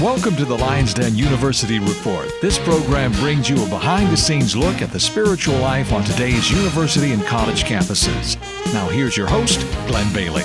Welcome 0.00 0.36
to 0.36 0.44
the 0.44 0.56
Lions 0.56 0.94
Den 0.94 1.16
University 1.16 1.80
Report. 1.80 2.30
This 2.40 2.56
program 2.56 3.10
brings 3.14 3.50
you 3.50 3.60
a 3.60 3.68
behind 3.68 4.12
the 4.12 4.16
scenes 4.16 4.54
look 4.54 4.80
at 4.80 4.92
the 4.92 5.00
spiritual 5.00 5.56
life 5.56 5.92
on 5.92 6.04
today's 6.04 6.52
university 6.52 7.10
and 7.10 7.20
college 7.24 7.64
campuses. 7.64 8.36
Now, 8.72 8.88
here's 8.88 9.16
your 9.16 9.26
host, 9.26 9.58
Glenn 9.88 10.12
Bailey. 10.14 10.44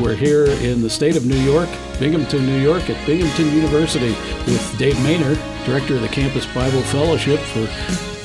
We're 0.00 0.14
here 0.14 0.44
in 0.46 0.82
the 0.82 0.88
state 0.88 1.16
of 1.16 1.26
New 1.26 1.34
York, 1.34 1.68
Binghamton, 1.98 2.46
New 2.46 2.60
York, 2.60 2.88
at 2.88 3.04
Binghamton 3.04 3.52
University 3.52 4.10
with 4.46 4.78
Dave 4.78 5.02
Mayner, 5.02 5.34
director 5.66 5.96
of 5.96 6.02
the 6.02 6.08
Campus 6.08 6.46
Bible 6.54 6.82
Fellowship 6.82 7.40
for 7.40 7.68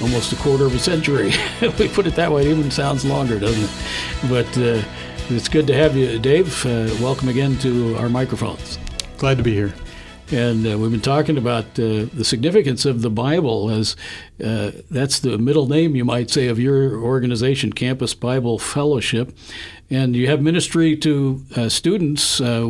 almost 0.04 0.32
a 0.32 0.36
quarter 0.36 0.68
of 0.68 0.76
a 0.76 0.80
century. 0.80 1.34
we 1.80 1.88
put 1.88 2.06
it 2.06 2.14
that 2.14 2.32
way, 2.32 2.46
it 2.46 2.52
even 2.52 2.70
sounds 2.70 3.04
longer, 3.04 3.40
doesn't 3.40 3.64
it? 3.64 4.30
But 4.30 4.58
uh, 4.60 4.88
it's 5.36 5.50
good 5.50 5.66
to 5.66 5.74
have 5.74 5.96
you, 5.96 6.20
Dave. 6.20 6.64
Uh, 6.64 6.88
welcome 7.02 7.30
again 7.30 7.58
to 7.62 7.96
our 7.98 8.10
microphones. 8.10 8.78
Glad 9.18 9.38
to 9.38 9.44
be 9.44 9.56
here. 9.56 9.74
And 10.32 10.68
uh, 10.68 10.78
we've 10.78 10.92
been 10.92 11.00
talking 11.00 11.38
about 11.38 11.66
uh, 11.80 12.06
the 12.14 12.24
significance 12.26 12.86
of 12.86 13.02
the 13.02 13.10
Bible 13.10 13.70
as 13.70 13.96
uh, 14.44 14.72
that's 14.92 15.20
the 15.20 15.38
middle 15.38 15.68
name, 15.68 15.96
you 15.96 16.04
might 16.04 16.30
say, 16.30 16.48
of 16.48 16.60
your 16.60 16.98
organization, 16.98 17.72
Campus 17.72 18.14
Bible 18.14 18.60
Fellowship. 18.60 19.36
And 19.90 20.18
you 20.18 20.28
have 20.28 20.42
ministry 20.42 20.98
to 20.98 21.46
uh, 21.56 21.70
students. 21.70 22.42
Uh, 22.42 22.66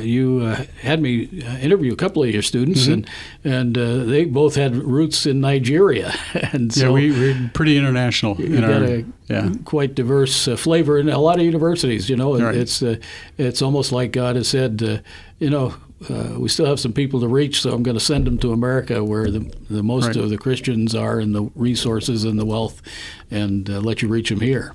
you 0.00 0.42
uh, 0.44 0.66
had 0.82 1.02
me 1.02 1.24
interview 1.60 1.92
a 1.92 1.96
couple 1.96 2.22
of 2.22 2.30
your 2.30 2.42
students, 2.42 2.82
mm-hmm. 2.86 3.04
and 3.42 3.76
and 3.76 4.08
they 4.08 4.24
both 4.24 4.54
had 4.54 4.76
roots 4.76 5.26
in 5.26 5.40
Nigeria. 5.40 6.14
and 6.52 6.72
so 6.72 6.86
yeah, 6.86 6.92
we, 6.92 7.10
we're 7.10 7.50
pretty 7.54 7.76
international. 7.76 8.36
You 8.40 8.60
got 8.60 8.70
our, 8.70 8.84
a 8.84 9.04
yeah. 9.26 9.50
quite 9.64 9.96
diverse 9.96 10.46
flavor 10.56 10.96
in 10.96 11.08
a 11.08 11.18
lot 11.18 11.40
of 11.40 11.44
universities. 11.44 12.08
You 12.08 12.14
know, 12.14 12.38
right. 12.38 12.54
it's 12.54 12.84
it's 13.36 13.60
almost 13.60 13.90
like 13.90 14.12
God 14.12 14.36
has 14.36 14.46
said, 14.46 15.02
you 15.40 15.50
know, 15.50 15.74
uh, 16.08 16.34
we 16.38 16.48
still 16.48 16.66
have 16.66 16.80
some 16.80 16.92
people 16.92 17.20
to 17.20 17.28
reach, 17.28 17.60
so 17.62 17.72
I'm 17.72 17.82
going 17.82 17.96
to 17.96 18.04
send 18.04 18.26
them 18.26 18.38
to 18.38 18.52
America, 18.52 19.02
where 19.02 19.30
the, 19.30 19.52
the 19.70 19.82
most 19.82 20.08
right. 20.08 20.16
of 20.16 20.30
the 20.30 20.36
Christians 20.36 20.94
are, 20.94 21.18
and 21.18 21.34
the 21.34 21.50
resources 21.54 22.24
and 22.24 22.38
the 22.38 22.44
wealth, 22.44 22.82
and 23.30 23.68
uh, 23.70 23.80
let 23.80 24.02
you 24.02 24.08
reach 24.08 24.28
them 24.28 24.40
here. 24.40 24.74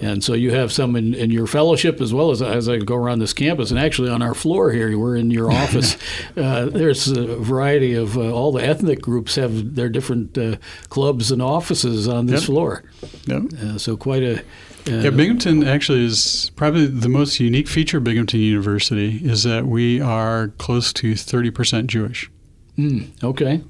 And 0.00 0.24
so 0.24 0.32
you 0.32 0.50
have 0.52 0.72
some 0.72 0.96
in, 0.96 1.14
in, 1.14 1.30
your 1.30 1.46
fellowship 1.46 2.00
as 2.00 2.14
well 2.14 2.30
as 2.30 2.40
as 2.40 2.68
I 2.68 2.78
go 2.78 2.96
around 2.96 3.18
this 3.18 3.34
campus, 3.34 3.70
and 3.70 3.78
actually 3.78 4.10
on 4.10 4.22
our 4.22 4.34
floor 4.34 4.72
here, 4.72 4.98
we're 4.98 5.16
in 5.16 5.30
your 5.30 5.52
office. 5.52 5.96
uh, 6.36 6.66
there's 6.66 7.08
a 7.08 7.36
variety 7.36 7.94
of 7.94 8.16
uh, 8.16 8.32
all 8.32 8.50
the 8.52 8.64
ethnic 8.64 9.02
groups 9.02 9.34
have 9.36 9.74
their 9.74 9.88
different 9.88 10.38
uh, 10.38 10.56
clubs 10.88 11.30
and 11.30 11.42
offices 11.42 12.08
on 12.08 12.26
this 12.26 12.42
yep. 12.42 12.46
floor. 12.46 12.84
Yep. 13.26 13.42
Uh, 13.62 13.78
so 13.78 13.96
quite 13.96 14.22
a 14.22 14.42
yeah, 14.86 15.10
Binghamton 15.10 15.66
actually 15.66 16.04
is 16.04 16.50
probably 16.56 16.86
the 16.86 17.08
most 17.08 17.38
unique 17.38 17.68
feature 17.68 17.98
of 17.98 18.04
Binghamton 18.04 18.40
University 18.40 19.20
is 19.22 19.42
that 19.42 19.66
we 19.66 20.00
are 20.00 20.48
close 20.58 20.92
to 20.94 21.12
30% 21.12 21.86
Jewish. 21.86 22.30
Mm, 22.78 23.10
okay. 23.22 23.62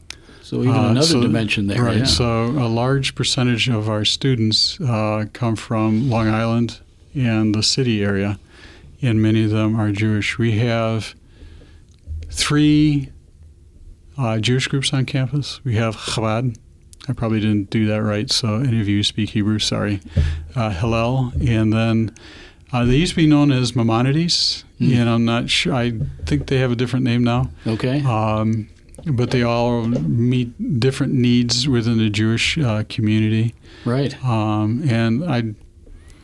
So 0.51 0.63
even 0.63 0.75
uh, 0.75 0.89
another 0.89 1.07
so, 1.07 1.21
dimension 1.21 1.69
there. 1.69 1.81
Right. 1.81 1.99
Yeah. 1.99 2.05
So 2.07 2.47
a 2.47 2.67
large 2.67 3.15
percentage 3.15 3.69
of 3.69 3.89
our 3.89 4.05
students 4.05 4.81
uh, 4.81 5.27
come 5.33 5.55
from 5.55 6.11
Long 6.11 6.27
Island 6.27 6.81
and 7.15 7.55
the 7.55 7.63
city 7.63 8.03
area, 8.03 8.41
and 9.01 9.23
many 9.23 9.45
of 9.45 9.51
them 9.51 9.79
are 9.79 9.93
Jewish. 9.93 10.39
We 10.39 10.59
have 10.59 11.15
three 12.31 13.11
uh, 14.19 14.41
Jewish 14.41 14.67
groups 14.67 14.93
on 14.93 15.05
campus. 15.05 15.65
We 15.65 15.77
have 15.77 15.95
Chabad, 15.95 16.59
I 17.09 17.13
probably 17.13 17.39
didn't 17.39 17.71
do 17.71 17.87
that 17.87 18.03
right, 18.03 18.29
so 18.29 18.57
any 18.57 18.81
of 18.81 18.89
you 18.89 19.05
speak 19.05 19.31
Hebrew, 19.31 19.61
sorry. 19.61 20.01
Uh, 20.57 20.71
Hillel, 20.71 21.33
and 21.41 21.73
then 21.73 22.13
uh, 22.73 22.85
they 22.85 22.97
used 22.97 23.13
to 23.13 23.17
be 23.17 23.29
known 23.29 23.53
as 23.53 23.77
Maimonides, 23.77 24.65
mm. 24.81 24.97
and 24.97 25.09
I'm 25.09 25.25
not 25.25 25.49
sure. 25.49 25.75
I 25.75 25.93
think 26.27 26.49
they 26.49 26.59
have 26.59 26.73
a 26.73 26.77
different 26.77 27.05
name 27.05 27.23
now. 27.23 27.51
Okay. 27.69 28.03
Um, 28.03 28.69
but 29.07 29.31
they 29.31 29.43
all 29.43 29.83
meet 29.83 30.81
different 30.81 31.13
needs 31.13 31.69
within 31.69 31.99
the 31.99 32.11
Jewish 32.11 32.59
uh, 32.59 32.85
community. 32.89 33.55
Right. 33.85 34.23
Um, 34.25 34.83
and 34.89 35.25
I. 35.25 35.55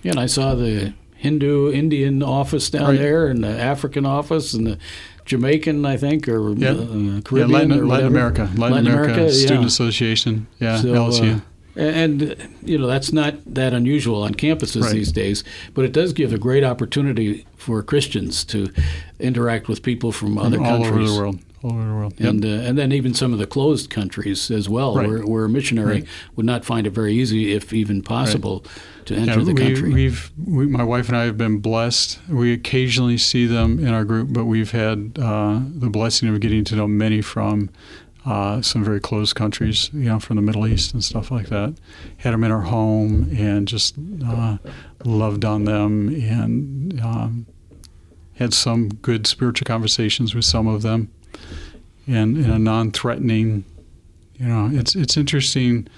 Yeah, 0.02 0.12
and 0.12 0.20
I 0.20 0.26
saw 0.26 0.54
the 0.54 0.94
Hindu 1.16 1.72
Indian 1.72 2.22
office 2.22 2.70
down 2.70 2.90
right. 2.90 2.98
there, 2.98 3.26
and 3.26 3.42
the 3.42 3.48
African 3.48 4.06
office, 4.06 4.54
and 4.54 4.66
the 4.66 4.78
Jamaican, 5.24 5.84
I 5.84 5.96
think, 5.96 6.28
or 6.28 6.52
yeah. 6.52 6.70
uh, 6.70 7.20
Caribbean, 7.22 7.50
yeah, 7.50 7.56
Latin, 7.56 7.72
or 7.72 7.86
Latin 7.86 8.06
America, 8.06 8.42
Latin, 8.42 8.60
Latin 8.60 8.86
America, 8.86 9.12
America, 9.14 9.32
Student 9.32 9.60
yeah. 9.62 9.66
Association, 9.66 10.46
yeah, 10.60 10.76
so, 10.76 10.88
LSU. 10.88 11.38
Uh, 11.38 11.40
and 11.78 12.48
you 12.62 12.78
know 12.78 12.86
that's 12.86 13.12
not 13.12 13.34
that 13.44 13.74
unusual 13.74 14.22
on 14.22 14.34
campuses 14.34 14.82
right. 14.82 14.92
these 14.92 15.12
days, 15.12 15.44
but 15.74 15.84
it 15.84 15.92
does 15.92 16.12
give 16.12 16.32
a 16.32 16.38
great 16.38 16.64
opportunity 16.64 17.46
for 17.56 17.82
Christians 17.82 18.44
to 18.46 18.72
interact 19.18 19.68
with 19.68 19.82
people 19.82 20.12
from 20.12 20.38
other 20.38 20.58
all 20.58 20.64
countries 20.64 20.90
all 20.90 20.94
over 20.94 21.06
the 21.06 21.18
world. 21.18 21.38
All 21.62 21.72
over 21.72 21.84
the 21.84 21.94
world, 21.94 22.14
yep. 22.18 22.30
and 22.30 22.44
uh, 22.44 22.48
and 22.48 22.76
then 22.76 22.92
even 22.92 23.14
some 23.14 23.32
of 23.32 23.38
the 23.38 23.46
closed 23.46 23.88
countries 23.88 24.50
as 24.50 24.68
well, 24.68 24.94
right. 24.94 25.08
where, 25.08 25.26
where 25.26 25.44
a 25.46 25.48
missionary 25.48 26.00
right. 26.00 26.08
would 26.36 26.46
not 26.46 26.64
find 26.64 26.86
it 26.86 26.90
very 26.90 27.14
easy, 27.14 27.54
if 27.54 27.72
even 27.72 28.02
possible, 28.02 28.64
to 29.06 29.14
enter 29.14 29.38
yeah, 29.38 29.44
the 29.44 29.54
country. 29.54 29.92
We, 29.92 30.04
have 30.04 30.32
we, 30.44 30.66
my 30.66 30.84
wife 30.84 31.08
and 31.08 31.16
I 31.16 31.24
have 31.24 31.38
been 31.38 31.58
blessed. 31.58 32.18
We 32.28 32.52
occasionally 32.52 33.16
see 33.18 33.46
them 33.46 33.78
in 33.78 33.88
our 33.88 34.04
group, 34.04 34.32
but 34.32 34.44
we've 34.44 34.72
had 34.72 35.18
uh, 35.18 35.60
the 35.64 35.88
blessing 35.88 36.28
of 36.28 36.38
getting 36.40 36.62
to 36.64 36.76
know 36.76 36.86
many 36.86 37.22
from 37.22 37.70
uh, 38.26 38.60
some 38.60 38.82
very 38.82 39.00
closed 39.00 39.36
countries, 39.36 39.88
you 39.92 40.04
know, 40.04 40.18
from 40.18 40.36
the 40.36 40.42
Middle 40.42 40.66
East 40.66 40.92
and 40.92 41.02
stuff 41.02 41.30
like 41.30 41.46
that. 41.46 41.74
Had 42.18 42.34
them 42.34 42.42
in 42.42 42.50
our 42.50 42.62
home 42.62 43.30
and 43.36 43.68
just 43.68 43.94
uh, 44.26 44.58
loved 45.04 45.44
on 45.44 45.64
them 45.64 46.08
and 46.08 47.00
um, 47.00 47.46
had 48.34 48.52
some 48.52 48.88
good 48.88 49.26
spiritual 49.26 49.64
conversations 49.64 50.34
with 50.34 50.44
some 50.44 50.66
of 50.66 50.82
them, 50.82 51.10
and 52.06 52.36
in 52.36 52.50
a 52.50 52.58
non-threatening. 52.58 53.64
You 54.36 54.46
know, 54.46 54.70
it's 54.72 54.94
it's 54.94 55.16
interesting. 55.16 55.88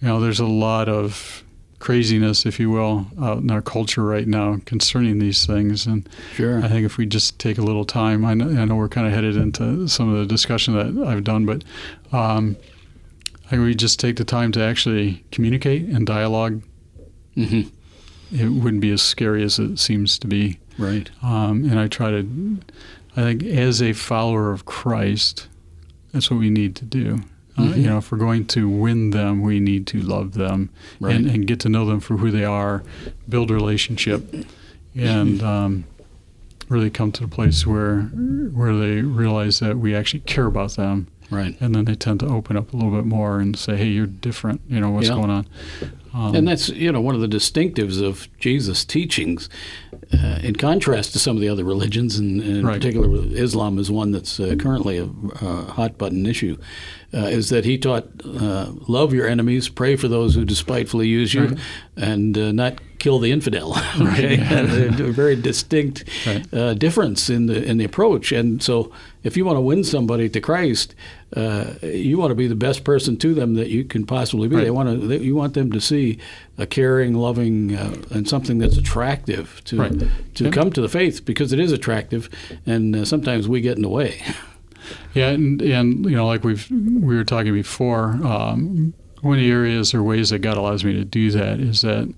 You 0.00 0.08
know, 0.08 0.20
there's 0.20 0.40
a 0.40 0.46
lot 0.46 0.88
of 0.88 1.42
craziness, 1.78 2.46
if 2.46 2.58
you 2.58 2.70
will, 2.70 3.06
out 3.20 3.38
in 3.38 3.50
our 3.50 3.60
culture 3.60 4.04
right 4.04 4.26
now 4.26 4.58
concerning 4.64 5.18
these 5.18 5.44
things. 5.44 5.86
And 5.86 6.08
sure. 6.34 6.62
I 6.62 6.68
think 6.68 6.86
if 6.86 6.96
we 6.96 7.04
just 7.04 7.38
take 7.38 7.58
a 7.58 7.62
little 7.62 7.84
time, 7.84 8.24
I 8.24 8.32
know, 8.32 8.48
I 8.60 8.64
know 8.64 8.74
we're 8.74 8.88
kind 8.88 9.06
of 9.06 9.12
headed 9.12 9.36
into 9.36 9.86
some 9.86 10.08
of 10.10 10.18
the 10.18 10.26
discussion 10.26 10.74
that 10.74 11.06
I've 11.06 11.24
done, 11.24 11.44
but 11.44 11.62
um, 12.10 12.56
I 13.46 13.50
think 13.50 13.62
we 13.62 13.74
just 13.74 14.00
take 14.00 14.16
the 14.16 14.24
time 14.24 14.50
to 14.52 14.62
actually 14.62 15.24
communicate 15.30 15.82
and 15.82 16.06
dialog 16.06 16.62
mm-hmm. 17.36 17.68
It 18.32 18.48
wouldn't 18.48 18.80
be 18.80 18.90
as 18.90 19.02
scary 19.02 19.44
as 19.44 19.58
it 19.58 19.78
seems 19.78 20.18
to 20.18 20.26
be. 20.26 20.58
Right. 20.76 21.08
Um, 21.22 21.64
and 21.70 21.78
I 21.78 21.86
try 21.86 22.10
to, 22.10 22.58
I 23.16 23.22
think, 23.22 23.44
as 23.44 23.80
a 23.80 23.92
follower 23.92 24.50
of 24.52 24.64
Christ, 24.64 25.48
that's 26.12 26.30
what 26.30 26.40
we 26.40 26.50
need 26.50 26.74
to 26.76 26.84
do. 26.84 27.20
Uh, 27.56 27.62
mm-hmm. 27.62 27.80
you 27.80 27.86
know, 27.86 27.98
if 27.98 28.10
we're 28.10 28.18
going 28.18 28.46
to 28.46 28.68
win 28.68 29.10
them, 29.10 29.40
we 29.40 29.60
need 29.60 29.86
to 29.86 30.00
love 30.00 30.34
them 30.34 30.70
right. 30.98 31.14
and, 31.14 31.26
and, 31.26 31.46
get 31.46 31.60
to 31.60 31.68
know 31.68 31.86
them 31.86 32.00
for 32.00 32.16
who 32.16 32.32
they 32.32 32.44
are, 32.44 32.82
build 33.28 33.50
a 33.52 33.54
relationship, 33.54 34.34
and 34.96 35.40
um, 35.40 35.84
really 36.68 36.90
come 36.90 37.12
to 37.12 37.20
the 37.22 37.28
place 37.28 37.64
where 37.64 38.02
where 38.02 38.76
they 38.76 39.02
realize 39.02 39.60
that 39.60 39.78
we 39.78 39.94
actually 39.94 40.20
care 40.20 40.46
about 40.46 40.72
them. 40.72 41.06
Right. 41.30 41.58
And 41.60 41.74
then 41.74 41.84
they 41.84 41.94
tend 41.94 42.20
to 42.20 42.26
open 42.26 42.56
up 42.56 42.72
a 42.72 42.76
little 42.76 42.92
bit 42.92 43.06
more 43.06 43.38
and 43.38 43.56
say, 43.56 43.76
"Hey, 43.76 43.88
you're 43.88 44.06
different. 44.06 44.60
You 44.68 44.80
know 44.80 44.90
what's 44.90 45.08
yeah. 45.08 45.14
going 45.14 45.30
on." 45.30 45.46
Um, 46.14 46.34
and 46.34 46.46
that's 46.46 46.68
you 46.68 46.92
know 46.92 47.00
one 47.00 47.16
of 47.16 47.20
the 47.20 47.26
distinctives 47.26 48.00
of 48.00 48.28
Jesus' 48.38 48.84
teachings, 48.84 49.48
uh, 50.12 50.38
in 50.42 50.54
contrast 50.54 51.12
to 51.12 51.18
some 51.18 51.36
of 51.36 51.40
the 51.40 51.48
other 51.48 51.64
religions, 51.64 52.18
and, 52.18 52.40
and 52.40 52.56
in 52.58 52.66
right. 52.66 52.74
particular 52.74 53.08
Islam 53.32 53.78
is 53.78 53.90
one 53.90 54.12
that's 54.12 54.38
uh, 54.38 54.54
currently 54.58 54.98
a 54.98 55.06
uh, 55.06 55.64
hot 55.64 55.98
button 55.98 56.24
issue 56.24 56.56
uh, 57.14 57.26
is 57.26 57.48
that 57.50 57.64
he 57.64 57.78
taught 57.78 58.08
uh, 58.24 58.72
love 58.88 59.12
your 59.14 59.26
enemies, 59.26 59.68
pray 59.68 59.96
for 59.96 60.08
those 60.08 60.34
who 60.34 60.44
despitefully 60.44 61.06
use 61.06 61.32
you, 61.32 61.46
right. 61.46 61.58
and 61.96 62.36
uh, 62.36 62.52
not 62.52 62.78
kill 63.04 63.18
the 63.18 63.30
infidel. 63.30 63.76
okay, 64.00 64.38
a 64.50 65.12
very 65.12 65.36
distinct 65.36 66.04
right. 66.26 66.54
Uh, 66.54 66.72
difference 66.72 67.28
in 67.28 67.46
the 67.46 67.62
in 67.62 67.76
the 67.76 67.84
approach. 67.84 68.32
And 68.32 68.62
so, 68.62 68.90
if 69.22 69.36
you 69.36 69.44
want 69.44 69.56
to 69.56 69.60
win 69.60 69.84
somebody 69.84 70.30
to 70.30 70.40
Christ, 70.40 70.94
uh, 71.36 71.74
you 71.82 72.16
want 72.16 72.30
to 72.30 72.34
be 72.34 72.46
the 72.46 72.54
best 72.54 72.82
person 72.82 73.18
to 73.18 73.34
them 73.34 73.54
that 73.54 73.68
you 73.68 73.84
can 73.84 74.06
possibly 74.06 74.48
be. 74.48 74.56
Right. 74.56 74.64
They 74.64 74.70
want 74.70 74.88
to. 74.88 75.06
They, 75.06 75.18
you 75.18 75.36
want 75.36 75.52
them 75.52 75.70
to 75.72 75.80
see 75.80 76.18
a 76.56 76.66
caring, 76.66 77.12
loving, 77.12 77.76
uh, 77.76 77.94
and 78.10 78.26
something 78.26 78.56
that's 78.56 78.78
attractive 78.78 79.62
to 79.64 80.08
to 80.34 80.50
come 80.50 80.72
to 80.72 80.80
the 80.80 80.88
faith 80.88 81.26
because 81.26 81.52
it 81.52 81.60
is 81.60 81.72
attractive, 81.72 82.30
and 82.64 83.06
sometimes 83.06 83.46
we 83.46 83.60
get 83.60 83.76
in 83.76 83.82
the 83.82 83.90
way. 83.90 84.22
Yeah, 85.14 85.30
and, 85.30 85.62
and 85.62 86.04
you 86.04 86.14
know, 86.14 86.26
like 86.26 86.44
we've 86.44 86.70
we 86.70 87.16
were 87.16 87.24
talking 87.24 87.54
before, 87.54 88.20
um, 88.22 88.92
one 89.22 89.38
of 89.38 89.40
the 89.40 89.50
areas 89.50 89.94
or 89.94 90.02
ways 90.02 90.28
that 90.28 90.40
God 90.40 90.58
allows 90.58 90.84
me 90.84 90.92
to 90.92 91.04
do 91.04 91.30
that 91.30 91.58
is 91.58 91.80
that 91.80 92.12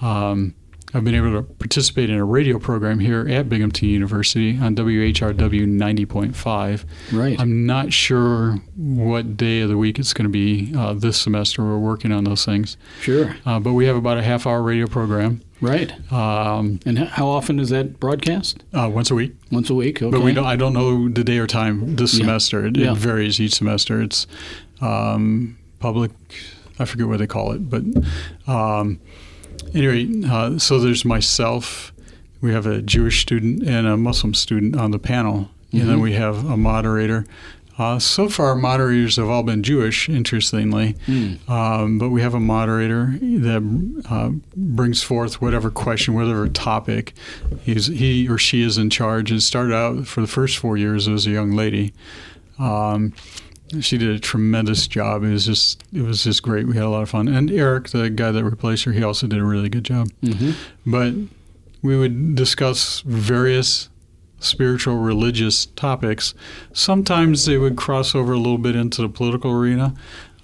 um, 0.00 0.54
I've 0.92 1.04
been 1.04 1.14
able 1.14 1.30
to 1.40 1.42
participate 1.42 2.10
in 2.10 2.16
a 2.16 2.24
radio 2.24 2.58
program 2.58 2.98
here 2.98 3.24
at 3.28 3.48
Binghamton 3.48 3.88
University 3.88 4.58
on 4.58 4.74
WHRW 4.74 5.36
90.5. 5.68 6.84
Right. 7.12 7.38
I'm 7.40 7.64
not 7.64 7.92
sure 7.92 8.56
what 8.76 9.36
day 9.36 9.60
of 9.60 9.68
the 9.68 9.76
week 9.78 10.00
it's 10.00 10.12
going 10.12 10.24
to 10.24 10.28
be 10.30 10.72
uh, 10.76 10.94
this 10.94 11.20
semester. 11.20 11.62
We're 11.62 11.78
working 11.78 12.10
on 12.10 12.24
those 12.24 12.44
things. 12.44 12.76
Sure. 13.02 13.36
Uh, 13.46 13.60
but 13.60 13.74
we 13.74 13.86
have 13.86 13.94
about 13.94 14.18
a 14.18 14.22
half 14.22 14.48
hour 14.48 14.62
radio 14.62 14.88
program. 14.88 15.42
Right. 15.60 15.92
Um, 16.12 16.80
and 16.84 16.98
how 16.98 17.28
often 17.28 17.60
is 17.60 17.68
that 17.68 18.00
broadcast? 18.00 18.64
Uh, 18.72 18.90
once 18.92 19.12
a 19.12 19.14
week. 19.14 19.36
Once 19.52 19.70
a 19.70 19.74
week. 19.74 20.02
Okay. 20.02 20.10
But 20.10 20.22
we 20.22 20.32
don't. 20.32 20.46
I 20.46 20.56
don't 20.56 20.72
know 20.72 21.08
the 21.08 21.22
day 21.22 21.38
or 21.38 21.46
time 21.46 21.94
this 21.96 22.14
Yeah. 22.14 22.24
semester. 22.24 22.66
It, 22.66 22.76
Yeah. 22.76 22.92
it 22.92 22.96
varies 22.98 23.40
each 23.40 23.54
semester. 23.54 24.00
It's 24.02 24.26
um, 24.80 25.56
public. 25.78 26.10
I 26.80 26.84
forget 26.86 27.06
what 27.06 27.18
they 27.18 27.26
call 27.28 27.52
it, 27.52 27.68
but 27.70 27.82
um, 28.48 28.98
anyway. 29.74 30.08
Uh, 30.28 30.58
so 30.58 30.78
there's 30.78 31.04
myself. 31.04 31.92
We 32.40 32.52
have 32.52 32.66
a 32.66 32.80
Jewish 32.82 33.20
student 33.20 33.62
and 33.66 33.86
a 33.86 33.96
Muslim 33.96 34.34
student 34.34 34.76
on 34.76 34.90
the 34.92 34.98
panel, 34.98 35.50
and 35.72 35.82
then 35.82 35.98
Mhm. 35.98 36.02
we 36.02 36.12
have 36.14 36.44
a 36.46 36.56
moderator. 36.56 37.26
Uh, 37.78 37.98
so 37.98 38.28
far, 38.28 38.54
moderators 38.54 39.16
have 39.16 39.28
all 39.28 39.42
been 39.42 39.62
Jewish, 39.62 40.06
interestingly. 40.08 40.96
Hmm. 41.06 41.34
Um, 41.50 41.98
but 41.98 42.10
we 42.10 42.20
have 42.20 42.34
a 42.34 42.40
moderator 42.40 43.16
that 43.22 44.02
uh, 44.10 44.30
brings 44.54 45.02
forth 45.02 45.40
whatever 45.40 45.70
question, 45.70 46.12
whatever 46.14 46.46
topic 46.48 47.14
he's, 47.62 47.86
he 47.86 48.28
or 48.28 48.36
she 48.36 48.60
is 48.60 48.76
in 48.76 48.90
charge. 48.90 49.32
It 49.32 49.40
started 49.40 49.74
out 49.74 50.06
for 50.06 50.20
the 50.20 50.26
first 50.26 50.58
four 50.58 50.76
years 50.76 51.08
as 51.08 51.26
a 51.26 51.30
young 51.30 51.52
lady. 51.52 51.94
Um, 52.58 53.14
she 53.80 53.96
did 53.98 54.08
a 54.10 54.18
tremendous 54.18 54.86
job. 54.88 55.22
It 55.22 55.30
was 55.30 55.46
just 55.46 55.82
it 55.92 56.02
was 56.02 56.24
just 56.24 56.42
great. 56.42 56.66
We 56.66 56.74
had 56.74 56.84
a 56.84 56.88
lot 56.88 57.02
of 57.02 57.10
fun. 57.10 57.28
And 57.28 57.50
Eric, 57.50 57.90
the 57.90 58.10
guy 58.10 58.32
that 58.32 58.44
replaced 58.44 58.84
her, 58.84 58.92
he 58.92 59.02
also 59.04 59.26
did 59.26 59.38
a 59.38 59.44
really 59.44 59.68
good 59.68 59.84
job. 59.84 60.08
Mm-hmm. 60.22 60.52
But 60.86 61.14
we 61.82 61.96
would 61.96 62.34
discuss 62.34 63.00
various 63.00 63.88
spiritual 64.40 64.96
religious 64.96 65.66
topics. 65.66 66.34
Sometimes 66.72 67.44
they 67.46 67.58
would 67.58 67.76
cross 67.76 68.14
over 68.14 68.32
a 68.32 68.38
little 68.38 68.58
bit 68.58 68.74
into 68.74 69.02
the 69.02 69.08
political 69.08 69.52
arena, 69.52 69.94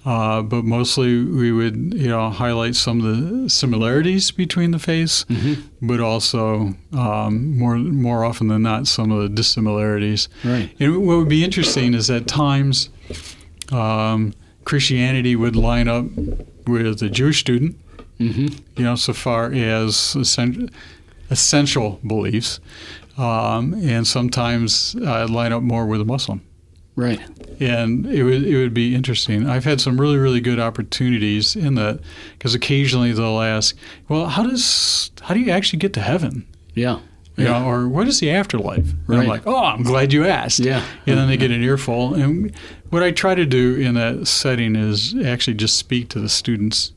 uh, 0.05 0.41
but 0.41 0.63
mostly 0.63 1.23
we 1.23 1.51
would 1.51 1.93
you 1.95 2.07
know 2.07 2.29
highlight 2.29 2.75
some 2.75 3.03
of 3.03 3.17
the 3.43 3.49
similarities 3.49 4.31
between 4.31 4.71
the 4.71 4.79
faiths, 4.79 5.25
Mm-hmm. 5.25 5.87
but 5.87 5.99
also 5.99 6.75
um, 6.93 7.57
more 7.57 7.77
more 7.77 8.23
often 8.23 8.47
than 8.47 8.61
not 8.61 8.87
some 8.87 9.11
of 9.11 9.21
the 9.21 9.29
dissimilarities. 9.29 10.29
Right. 10.45 10.69
And 10.79 11.05
what 11.05 11.17
would 11.17 11.29
be 11.29 11.43
interesting 11.43 11.93
is 11.93 12.09
at 12.09 12.27
times 12.27 12.89
um, 13.71 14.33
Christianity 14.65 15.35
would 15.35 15.55
line 15.55 15.87
up 15.87 16.05
with 16.65 16.99
the 16.99 17.09
Jewish 17.09 17.39
student 17.39 17.75
Mm-hmm. 18.19 18.47
you 18.77 18.83
know, 18.83 18.95
so 18.95 19.13
far 19.13 19.53
as 19.53 20.15
essen- 20.19 20.71
essential 21.29 21.99
beliefs, 22.03 22.59
um, 23.15 23.75
and 23.75 24.07
sometimes 24.07 24.95
uh, 24.95 25.27
line 25.27 25.53
up 25.53 25.61
more 25.61 25.85
with 25.85 26.01
a 26.01 26.05
Muslim. 26.05 26.41
Right. 26.95 27.19
And 27.59 28.07
it 28.07 28.23
would 28.23 28.43
it 28.43 28.57
would 28.57 28.73
be 28.73 28.95
interesting. 28.95 29.47
I've 29.47 29.65
had 29.65 29.79
some 29.79 30.01
really 30.01 30.17
really 30.17 30.41
good 30.41 30.59
opportunities 30.59 31.55
in 31.55 31.75
that 31.75 31.99
because 32.39 32.55
occasionally 32.55 33.11
they'll 33.11 33.39
ask, 33.39 33.77
"Well, 34.09 34.25
how 34.25 34.41
does 34.41 35.11
how 35.21 35.35
do 35.35 35.39
you 35.39 35.51
actually 35.51 35.77
get 35.77 35.93
to 35.93 36.01
heaven?" 36.01 36.47
Yeah. 36.73 37.01
You 37.37 37.45
Yeah. 37.45 37.59
know, 37.59 37.65
or 37.69 37.87
what 37.87 38.07
is 38.07 38.19
the 38.19 38.31
afterlife? 38.31 38.93
And 39.07 39.17
I'm 39.17 39.27
like, 39.27 39.45
oh, 39.45 39.63
I'm 39.63 39.83
glad 39.83 40.11
you 40.11 40.25
asked. 40.25 40.59
Yeah. 40.59 40.83
And 41.05 41.17
then 41.17 41.27
they 41.27 41.37
get 41.37 41.51
an 41.51 41.63
earful. 41.63 42.15
And 42.15 42.51
what 42.89 43.03
I 43.03 43.11
try 43.11 43.35
to 43.35 43.45
do 43.45 43.75
in 43.75 43.93
that 43.93 44.27
setting 44.27 44.75
is 44.75 45.15
actually 45.23 45.53
just 45.53 45.77
speak 45.77 46.09
to 46.09 46.19
the 46.19 46.29
students 46.29 46.93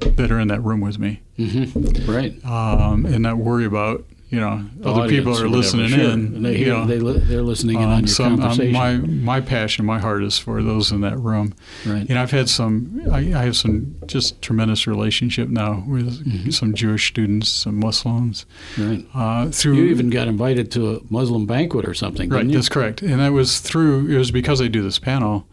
that 0.00 0.30
are 0.32 0.40
in 0.40 0.48
that 0.48 0.62
room 0.62 0.80
with 0.80 0.98
me 0.98 1.20
Mm-hmm. 1.38 2.10
Right. 2.10 2.44
um, 2.44 3.06
and 3.06 3.20
not 3.22 3.38
worry 3.38 3.64
about 3.64 4.04
you 4.30 4.38
know 4.40 4.64
The 4.78 4.88
other 4.90 5.08
people 5.08 5.36
are 5.40 5.48
listening 5.48 5.88
sure. 5.88 6.00
in. 6.10 6.20
And 6.36 6.44
they 6.44 6.52
you 6.52 6.64
hear, 6.66 6.74
know. 6.74 6.86
they 6.86 6.98
li- 7.00 7.18
they're 7.24 7.42
listening 7.42 7.76
in 7.76 7.88
on 7.88 7.92
Um, 7.94 8.00
your 8.00 8.06
so 8.08 8.24
I'm- 8.24 8.32
I'm- 8.34 8.40
conversation. 8.40 8.72
my 8.72 8.96
my 8.96 9.40
passion, 9.40 9.84
my 9.84 9.98
heart 9.98 10.22
is 10.22 10.38
for 10.38 10.62
those 10.62 10.92
in 10.92 11.00
that 11.00 11.18
room. 11.18 11.52
right. 11.84 12.06
And 12.08 12.16
I've 12.18 12.30
had 12.30 12.48
some, 12.48 13.00
I, 13.10 13.18
I 13.18 13.42
have 13.44 13.56
some 13.56 13.96
just 14.06 14.40
tremendous 14.40 14.86
relationship 14.86 15.48
now 15.48 15.84
with 15.86 16.24
Mhm. 16.24 16.52
some 16.52 16.74
Jewish 16.74 17.08
students, 17.08 17.48
some 17.48 17.78
Muslims. 17.80 18.46
right. 18.78 19.04
Uh, 19.14 19.48
through 19.50 19.74
You 19.76 19.84
even 19.86 20.10
got 20.10 20.28
invited 20.28 20.70
to 20.72 20.90
a 20.94 21.00
Muslim 21.10 21.44
banquet 21.46 21.86
or 21.88 21.94
something, 21.94 22.28
right, 22.30 22.46
you? 22.46 22.52
that's 22.52 22.68
correct. 22.68 23.02
And 23.02 23.18
that 23.20 23.32
was 23.32 23.58
through. 23.58 24.06
It 24.06 24.16
was 24.18 24.30
because 24.30 24.60
I 24.62 24.68
do 24.68 24.82
this 24.82 24.98
panel 25.00 25.46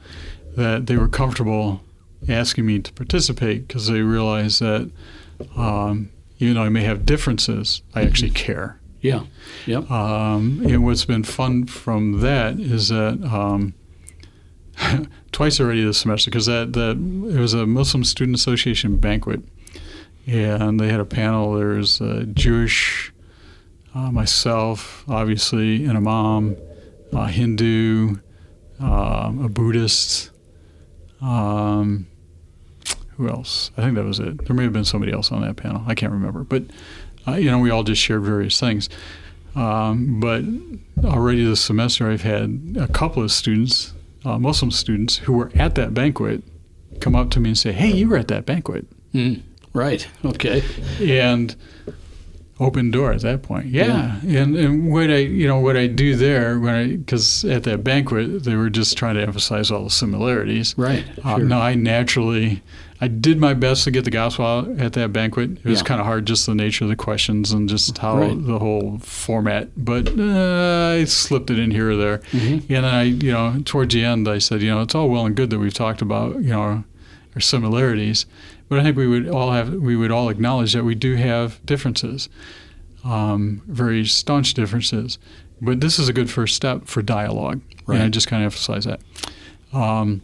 that 0.55 0.85
they 0.87 0.97
were 0.97 1.07
comfortable 1.07 1.81
asking 2.29 2.65
me 2.65 2.79
to 2.79 2.91
participate 2.93 3.67
because 3.67 3.87
they 3.87 4.01
realized 4.01 4.59
that 4.59 4.89
um, 5.55 6.09
even 6.39 6.55
though 6.55 6.63
I 6.63 6.69
may 6.69 6.83
have 6.83 7.05
differences, 7.05 7.81
I 7.95 8.03
actually 8.03 8.31
care. 8.31 8.79
Yeah. 9.01 9.23
Yep. 9.65 9.89
Um, 9.89 10.61
and 10.65 10.83
what's 10.83 11.05
been 11.05 11.23
fun 11.23 11.65
from 11.65 12.21
that 12.21 12.59
is 12.59 12.89
that 12.89 13.23
um, 13.23 13.73
twice 15.31 15.59
already 15.59 15.83
this 15.83 15.99
semester, 15.99 16.29
because 16.29 16.45
that, 16.47 16.73
that 16.73 16.91
it 16.91 17.39
was 17.39 17.53
a 17.53 17.65
Muslim 17.65 18.03
Student 18.03 18.35
Association 18.35 18.97
banquet, 18.97 19.41
and 20.25 20.79
they 20.79 20.89
had 20.89 20.99
a 20.99 21.05
panel. 21.05 21.53
There's 21.53 22.01
a 22.01 22.25
Jewish, 22.25 23.13
uh, 23.95 24.11
myself, 24.11 25.05
obviously, 25.07 25.85
an 25.85 25.95
imam, 25.95 26.57
a 27.13 27.29
Hindu, 27.29 28.17
um, 28.79 29.45
a 29.45 29.49
Buddhist. 29.49 30.31
Um, 31.21 32.07
who 33.17 33.27
else? 33.29 33.71
I 33.77 33.81
think 33.81 33.95
that 33.95 34.05
was 34.05 34.19
it. 34.19 34.45
There 34.45 34.55
may 34.55 34.63
have 34.63 34.73
been 34.73 34.85
somebody 34.85 35.11
else 35.11 35.31
on 35.31 35.41
that 35.41 35.55
panel. 35.57 35.83
I 35.87 35.95
can't 35.95 36.11
remember, 36.13 36.43
but 36.43 36.63
uh, 37.27 37.33
you 37.33 37.51
know, 37.51 37.59
we 37.59 37.69
all 37.69 37.83
just 37.83 38.01
shared 38.01 38.21
various 38.23 38.59
things. 38.59 38.89
Um, 39.55 40.19
but 40.19 40.43
already 41.03 41.43
this 41.43 41.61
semester, 41.61 42.09
I've 42.09 42.21
had 42.21 42.77
a 42.79 42.87
couple 42.87 43.23
of 43.23 43.31
students, 43.31 43.93
uh, 44.23 44.37
Muslim 44.37 44.69
students, 44.71 45.17
who 45.17 45.33
were 45.33 45.51
at 45.55 45.75
that 45.75 45.93
banquet, 45.93 46.43
come 47.01 47.15
up 47.15 47.31
to 47.31 47.39
me 47.39 47.49
and 47.49 47.57
say, 47.57 47.71
"Hey, 47.71 47.91
you 47.91 48.07
were 48.09 48.17
at 48.17 48.27
that 48.27 48.45
banquet," 48.45 48.85
Mm. 49.13 49.41
Right. 49.73 50.07
Okay. 50.25 50.63
and 51.01 51.55
open 52.59 52.89
door 52.89 53.11
at 53.11 53.21
that 53.21 53.43
point. 53.43 53.67
Yeah, 53.67 54.19
and 54.25 54.55
and 54.55 54.91
what 54.91 55.09
I 55.11 55.17
you 55.17 55.47
know 55.47 55.59
what 55.59 55.77
I 55.77 55.85
do 55.87 56.15
there 56.15 56.59
when 56.59 56.73
I 56.73 56.87
because 56.95 57.45
at 57.45 57.63
that 57.63 57.83
banquet 57.83 58.43
they 58.43 58.55
were 58.55 58.69
just 58.69 58.97
trying 58.97 59.15
to 59.15 59.21
emphasize 59.21 59.69
all 59.71 59.83
the 59.83 59.89
similarities. 59.91 60.75
Right. 60.77 61.05
Uh, 61.23 61.37
Sure. 61.37 61.45
No, 61.45 61.59
I 61.59 61.75
naturally, 61.75 62.61
I 62.99 63.07
did 63.07 63.39
my 63.39 63.53
best 63.53 63.83
to 63.83 63.91
get 63.91 64.05
the 64.05 64.11
gospel 64.11 64.43
out 64.45 64.69
at 64.79 64.93
that 64.93 65.13
banquet. 65.13 65.51
It 65.63 65.65
was 65.65 65.79
Yeah. 65.79 65.85
kind 65.85 65.99
of 66.01 66.07
hard, 66.07 66.25
just 66.25 66.45
the 66.47 66.55
nature 66.55 66.83
of 66.85 66.89
the 66.89 66.95
questions 66.95 67.51
and 67.51 67.69
just 67.69 67.95
how 67.99 68.17
Right. 68.17 68.45
the 68.45 68.57
whole 68.57 68.97
format. 69.03 69.69
But 69.77 70.17
uh, 70.17 70.95
I 70.99 71.03
slipped 71.05 71.51
it 71.51 71.59
in 71.59 71.69
here 71.71 71.91
or 71.91 71.95
there. 71.95 72.17
Mhm. 72.31 72.51
And 72.53 72.61
then 72.69 72.85
I, 72.85 73.03
you 73.03 73.31
know, 73.31 73.61
towards 73.65 73.93
the 73.93 74.03
end, 74.03 74.27
I 74.27 74.39
said, 74.39 74.61
you 74.63 74.69
know, 74.71 74.81
it's 74.81 74.95
all 74.95 75.09
well 75.09 75.25
and 75.27 75.35
good 75.35 75.51
that 75.51 75.59
we've 75.59 75.73
talked 75.73 76.01
about, 76.01 76.35
you 76.41 76.49
know, 76.49 76.59
our, 76.59 76.83
our 77.35 77.41
similarities, 77.41 78.25
but 78.67 78.79
I 78.79 78.83
think 78.83 78.97
we 78.97 79.05
would 79.07 79.27
all 79.29 79.51
have, 79.51 79.71
we 79.75 79.95
would 79.95 80.09
all 80.11 80.29
acknowledge 80.29 80.73
that 80.73 80.83
we 80.83 80.95
do 80.95 81.15
have 81.17 81.63
differences, 81.67 82.29
um, 83.05 83.61
very 83.67 84.05
staunch 84.05 84.55
differences. 84.55 85.19
But 85.61 85.81
this 85.81 85.99
is 85.99 86.09
a 86.09 86.13
good 86.13 86.29
first 86.31 86.55
step 86.55 86.87
for 86.87 87.01
dialogue, 87.03 87.61
and 87.87 88.01
I 88.01 88.09
just 88.09 88.27
kind 88.27 88.41
of 88.43 88.45
emphasize 88.53 88.85
that. 88.85 89.01
Um, 89.71 90.21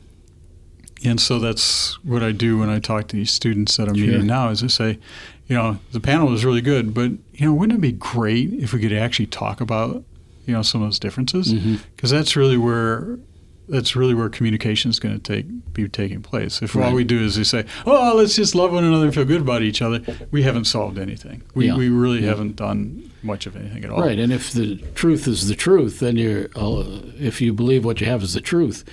and 1.03 1.19
so 1.19 1.39
that's 1.39 1.97
what 2.03 2.23
I 2.23 2.31
do 2.31 2.57
when 2.57 2.69
I 2.69 2.79
talk 2.79 3.07
to 3.09 3.15
these 3.15 3.31
students 3.31 3.77
that 3.77 3.87
I'm 3.89 3.95
Sure. 3.95 4.07
meeting 4.07 4.27
now. 4.27 4.49
Is 4.49 4.63
I 4.63 4.67
say, 4.67 4.99
you 5.47 5.55
know, 5.55 5.79
the 5.91 5.99
panel 5.99 6.27
was 6.29 6.45
really 6.45 6.61
good, 6.61 6.93
but 6.93 7.11
you 7.33 7.45
know, 7.45 7.53
wouldn't 7.53 7.77
it 7.77 7.81
be 7.81 7.91
great 7.91 8.53
if 8.53 8.73
we 8.73 8.79
could 8.79 8.93
actually 8.93 9.27
talk 9.27 9.61
about, 9.61 10.03
you 10.45 10.53
know, 10.53 10.61
some 10.61 10.81
of 10.81 10.87
those 10.87 10.99
differences? 10.99 11.53
Mm-hmm. 11.53 11.75
Because 11.95 12.09
that's 12.11 12.35
really 12.35 12.57
where 12.57 13.19
that's 13.67 13.95
really 13.95 14.13
where 14.13 14.29
communication 14.29 14.89
is 14.91 14.99
going 14.99 15.19
to 15.19 15.21
take 15.21 15.45
be 15.73 15.87
taking 15.89 16.21
place. 16.21 16.61
If 16.61 16.75
Right. 16.75 16.85
all 16.87 16.93
we 16.93 17.03
do 17.03 17.19
is 17.21 17.37
we 17.37 17.43
say, 17.43 17.65
"Oh, 17.85 18.13
let's 18.15 18.35
just 18.35 18.53
love 18.55 18.71
one 18.71 18.83
another 18.83 19.05
and 19.05 19.13
feel 19.13 19.25
good 19.25 19.41
about 19.41 19.63
each 19.63 19.81
other," 19.81 20.01
we 20.31 20.43
haven't 20.43 20.65
solved 20.65 20.99
anything. 20.99 21.41
We 21.55 21.67
Yeah. 21.67 21.77
we 21.77 21.89
really 21.89 22.21
Yeah. 22.21 22.27
haven't 22.29 22.55
done 22.57 23.03
much 23.23 23.45
of 23.47 23.55
anything 23.55 23.83
at 23.85 23.89
all. 23.89 24.01
Right, 24.01 24.19
and 24.19 24.33
if 24.33 24.51
the 24.51 24.75
truth 24.95 25.27
is 25.27 25.47
the 25.47 25.55
truth, 25.55 25.99
then 25.99 26.17
you're. 26.17 26.49
Uh, 26.55 26.83
if 27.19 27.41
you 27.41 27.53
believe 27.53 27.85
what 27.85 28.01
you 28.01 28.07
have 28.07 28.21
is 28.21 28.33
the 28.33 28.41
truth, 28.41 28.83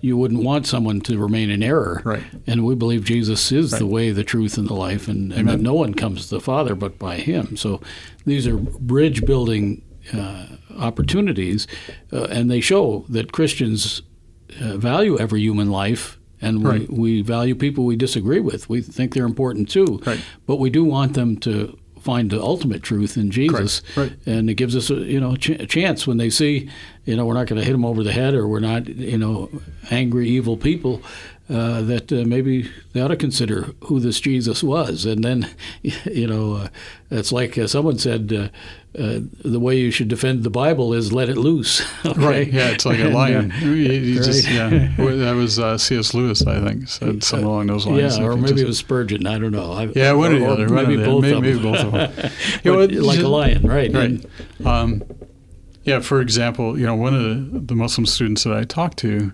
you 0.00 0.16
wouldn't 0.16 0.42
want 0.42 0.66
someone 0.66 1.00
to 1.02 1.16
remain 1.18 1.48
in 1.50 1.62
error. 1.62 2.02
Right. 2.04 2.22
And 2.46 2.64
we 2.64 2.74
believe 2.74 3.04
Jesus 3.04 3.50
is 3.52 3.70
the 3.70 3.86
way, 3.86 4.10
the 4.10 4.24
truth, 4.24 4.58
and 4.58 4.68
the 4.68 4.74
life, 4.74 5.06
and, 5.08 5.32
and 5.32 5.48
that 5.48 5.60
no 5.60 5.72
one 5.74 5.94
comes 5.94 6.26
to 6.28 6.34
the 6.34 6.40
Father 6.40 6.74
but 6.74 6.98
by 6.98 7.16
Him. 7.18 7.56
So 7.56 7.80
these 8.26 8.46
are 8.46 8.56
bridge 8.56 9.24
building 9.24 9.82
uh, 10.12 10.46
opportunities, 10.78 11.66
uh, 12.12 12.24
and 12.24 12.50
they 12.50 12.60
show 12.60 13.04
that 13.08 13.32
Christians 13.32 14.02
uh, 14.60 14.76
value 14.76 15.18
every 15.18 15.40
human 15.40 15.70
life. 15.70 16.18
And 16.42 16.62
we, 16.62 16.70
Right. 16.70 16.92
we 16.92 17.22
value 17.22 17.54
people 17.54 17.84
we 17.86 17.96
disagree 17.96 18.40
with. 18.40 18.68
We 18.68 18.82
think 18.82 19.14
they're 19.14 19.24
important 19.24 19.70
too. 19.70 20.00
Right. 20.06 20.20
But 20.46 20.56
we 20.56 20.68
do 20.70 20.84
want 20.84 21.14
them 21.14 21.38
to 21.38 21.78
find 22.00 22.30
the 22.30 22.40
ultimate 22.40 22.82
truth 22.82 23.16
in 23.16 23.30
Jesus. 23.30 23.82
Right. 23.96 24.12
And 24.26 24.48
it 24.50 24.54
gives 24.54 24.76
us 24.76 24.90
a 24.90 24.94
you 24.96 25.18
know 25.18 25.32
a, 25.32 25.38
ch- 25.38 25.50
a 25.60 25.66
chance 25.66 26.06
when 26.06 26.18
they 26.18 26.30
see 26.30 26.68
you 27.06 27.16
know 27.16 27.24
we're 27.26 27.34
not 27.34 27.46
going 27.46 27.58
to 27.60 27.64
hit 27.66 27.72
them 27.72 27.84
over 27.86 28.04
the 28.04 28.12
head 28.12 28.34
or 28.34 28.46
we're 28.46 28.60
not 28.60 28.86
you 28.86 29.18
know 29.18 29.48
angry 29.90 30.28
evil 30.28 30.56
people 30.58 31.02
uh, 31.48 31.80
that 31.82 32.12
uh, 32.12 32.24
maybe 32.26 32.70
they 32.92 33.00
ought 33.00 33.08
to 33.08 33.16
consider 33.16 33.70
who 33.84 33.98
this 33.98 34.20
Jesus 34.20 34.62
was. 34.62 35.04
And 35.06 35.24
then 35.24 35.48
you 35.82 36.26
know 36.28 36.54
uh, 36.56 36.68
it's 37.10 37.32
like 37.32 37.56
uh, 37.56 37.66
someone 37.66 37.98
said. 37.98 38.52
Uh, 38.98 39.02
uh, 39.02 39.20
the 39.44 39.60
way 39.60 39.76
you 39.76 39.90
should 39.90 40.08
defend 40.08 40.42
the 40.42 40.50
Bible 40.50 40.92
is 40.92 41.12
let 41.12 41.28
it 41.28 41.36
loose. 41.36 41.82
okay? 42.06 42.20
Right. 42.20 42.52
Yeah, 42.52 42.68
it's 42.68 42.86
like 42.86 42.98
a 42.98 43.08
lion. 43.08 43.52
uh, 43.52 43.56
you, 43.60 43.68
you 43.70 44.14
just, 44.22 44.48
yeah. 44.48 44.68
that 44.68 45.34
was 45.36 45.58
uh, 45.58 45.78
C.S. 45.78 46.14
Lewis, 46.14 46.46
I 46.46 46.60
think, 46.60 46.88
said 46.88 47.22
something 47.22 47.46
along 47.46 47.66
those 47.66 47.86
lines. 47.86 48.18
Yeah, 48.18 48.24
or 48.24 48.36
maybe 48.36 48.48
just, 48.48 48.62
it 48.62 48.66
was 48.66 48.78
Spurgeon. 48.78 49.26
I 49.26 49.38
don't 49.38 49.52
know. 49.52 49.72
I, 49.72 49.84
yeah, 49.94 50.12
one 50.12 50.34
or, 50.34 50.38
the 50.38 50.46
other. 50.46 50.68
Maybe, 50.68 50.96
both, 50.96 51.22
maybe, 51.22 51.36
of 51.36 51.42
maybe 51.42 51.62
both 51.62 51.78
of 51.78 51.92
them. 51.92 52.30
you 52.64 52.72
know, 52.72 53.02
like 53.02 53.20
a 53.20 53.28
lion, 53.28 53.62
right? 53.66 53.92
Right. 53.92 54.24
Um, 54.64 55.02
yeah. 55.84 56.00
For 56.00 56.20
example, 56.20 56.78
you 56.78 56.86
know, 56.86 56.94
one 56.94 57.14
of 57.14 57.22
the, 57.22 57.60
the 57.60 57.74
Muslim 57.74 58.06
students 58.06 58.44
that 58.44 58.52
I 58.52 58.64
talked 58.64 58.98
to 58.98 59.32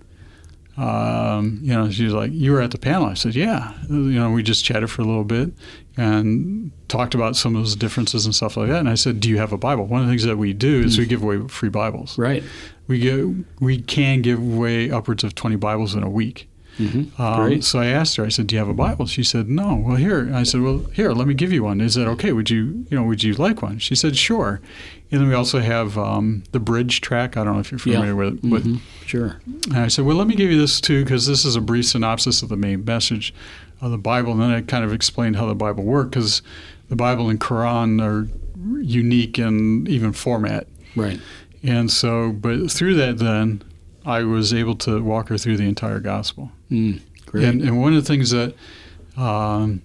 um, 0.77 1.59
you 1.63 1.73
know, 1.75 1.91
she's 1.91 2.13
like, 2.13 2.33
"You 2.33 2.53
were 2.53 2.63
at 2.63 2.71
the 2.71 2.79
panel." 2.79 3.07
I 3.07 3.15
said, 3.15 3.35
"Yeah." 3.35 3.75
You 3.89 3.97
know, 3.97 4.31
we 4.31 4.43
just 4.43 4.65
chatted 4.65 4.91
for 4.91 5.03
a 5.03 5.05
little 5.05 5.25
bit 5.25 5.53
and 5.97 6.73
talked 6.89 7.15
about 7.15 7.37
some 7.37 7.55
of 7.55 7.63
those 7.63 7.77
differences 7.77 8.25
and 8.25 8.35
stuff 8.35 8.57
like 8.57 8.69
that. 8.69 8.81
And 8.81 8.89
I 8.89 8.95
said, 8.95 9.21
"Do 9.21 9.29
you 9.29 9.39
have 9.39 9.53
a 9.53 9.59
Bible?" 9.59 9.87
One 9.87 10.01
of 10.01 10.07
the 10.07 10.13
things 10.13 10.25
that 10.25 10.39
we 10.39 10.55
do 10.55 10.81
is 10.81 10.99
we 10.99 11.05
give 11.05 11.23
away 11.23 11.47
free 11.49 11.69
Bibles. 11.69 12.17
Right. 12.17 12.43
We 12.87 12.99
get 12.99 13.27
we 13.61 13.83
can 13.83 14.23
give 14.23 14.39
away 14.39 14.91
upwards 14.91 15.25
of 15.25 15.35
twenty 15.35 15.57
Bibles 15.57 15.95
in 15.95 16.03
a 16.03 16.11
week. 16.11 16.49
Mm-hmm. 16.79 17.21
Um, 17.21 17.63
so 17.63 17.79
I 17.79 17.87
asked 17.87 18.17
her. 18.17 18.25
I 18.25 18.29
said, 18.29 18.47
"Do 18.47 18.55
you 18.55 18.59
have 18.59 18.69
a 18.69 18.75
Bible?" 18.75 19.07
She 19.07 19.23
said, 19.23 19.49
"No." 19.49 19.75
Well, 19.75 19.97
here. 19.97 20.31
I 20.35 20.43
said, 20.43 20.63
"Well, 20.63 20.79
here. 20.93 21.13
Let 21.13 21.29
me 21.29 21.35
give 21.35 21.53
you 21.53 21.65
one. 21.65 21.81
Is 21.81 21.95
that 21.95 22.09
okay? 22.09 22.33
Would 22.33 22.51
you, 22.51 22.87
you 22.89 22.97
know, 22.99 23.05
would 23.05 23.23
you 23.23 23.35
like 23.35 23.63
one?" 23.63 23.79
She 23.79 23.95
said, 23.95 24.17
"Sure." 24.17 24.61
And 25.11 25.21
then 25.21 25.29
we 25.29 25.35
also 25.35 25.59
have 25.61 25.99
um, 25.99 26.45
the 26.53 26.61
bridge 26.61 27.03
track. 27.03 27.37
I 27.37 27.45
don't 27.45 27.55
know 27.55 27.61
if 27.61 27.71
you're 27.71 27.79
familiar 27.79 28.09
yeah. 28.09 28.15
with 28.15 28.35
it, 28.35 28.51
but 28.51 28.63
mm-hmm. 28.63 29.07
sure. 29.07 29.41
And 29.67 29.79
I 29.79 29.89
said, 29.89 30.07
"Well, 30.07 30.17
let 30.17 30.27
me 30.27 30.35
give 30.35 30.51
you 30.51 30.59
this 30.59 30.81
too, 30.81 31.05
because 31.05 31.27
this 31.27 31.45
is 31.45 31.57
a 31.57 31.61
brief 31.61 31.87
synopsis 31.87 32.43
of 32.43 32.49
the 32.49 32.57
main 32.57 32.85
message 32.85 33.35
of 33.81 33.91
the 33.91 33.99
Bible." 33.99 34.33
And 34.33 34.41
then 34.41 34.51
I 34.51 34.63
kind 34.63 34.85
of 34.85 34.93
explained 34.93 35.37
how 35.37 35.47
the 35.47 35.55
Bible 35.55 35.85
worked, 35.85 36.13
because 36.13 36.41
the 36.89 36.97
Bible 36.97 37.29
and 37.29 37.39
Quran 37.39 38.01
are 38.01 38.29
unique 38.83 39.39
in 39.39 39.87
even 39.89 40.13
format. 40.13 40.67
Right. 40.97 41.21
And 41.63 41.91
so, 41.91 42.33
but 42.33 42.71
through 42.71 42.95
that, 42.95 43.19
then 43.19 43.63
I 44.05 44.23
was 44.25 44.53
able 44.53 44.75
to 44.77 45.03
walk 45.03 45.29
her 45.29 45.39
through 45.39 45.57
the 45.57 45.69
entire 45.69 46.01
gospel. 46.01 46.51
Mm, 46.71 47.01
great. 47.27 47.45
And, 47.45 47.63
and 47.63 47.81
one 47.81 47.95
of 47.95 48.03
the 48.03 48.07
things 48.07 48.31
that 48.31 48.55
um, 49.17 49.83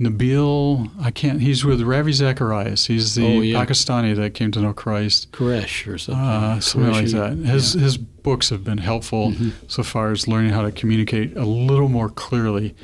Nabil, 0.00 0.90
I 1.00 1.10
can't, 1.10 1.40
he's 1.40 1.64
with 1.64 1.82
Ravi 1.82 2.12
Zacharias. 2.12 2.86
He's 2.86 3.14
the 3.14 3.26
oh, 3.26 3.40
yeah. 3.40 3.64
Pakistani 3.64 4.14
that 4.16 4.34
came 4.34 4.50
to 4.52 4.60
know 4.60 4.72
Christ. 4.72 5.32
Quresh 5.32 5.92
or 5.92 5.98
something. 5.98 6.24
Uh, 6.24 6.60
something 6.60 6.92
like 6.92 7.06
that. 7.06 7.36
His, 7.36 7.74
yeah. 7.74 7.82
his 7.82 7.98
books 7.98 8.50
have 8.50 8.64
been 8.64 8.78
helpful 8.78 9.32
mm-hmm. 9.32 9.50
so 9.66 9.82
far 9.82 10.12
as 10.12 10.28
learning 10.28 10.52
how 10.52 10.62
to 10.62 10.70
communicate 10.70 11.36
a 11.36 11.44
little 11.44 11.88
more 11.88 12.08
clearly 12.08 12.74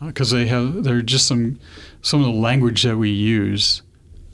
because 0.00 0.32
uh, 0.32 0.36
they 0.36 0.46
have, 0.46 0.84
they're 0.84 1.02
just 1.02 1.26
some, 1.26 1.60
some 2.00 2.20
of 2.20 2.26
the 2.26 2.32
language 2.32 2.82
that 2.82 2.96
we 2.96 3.10
use 3.10 3.82